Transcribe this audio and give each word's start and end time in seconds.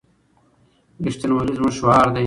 رښتینولي 1.05 1.53
زموږ 1.57 1.73
شعار 1.79 2.07
دی. 2.13 2.19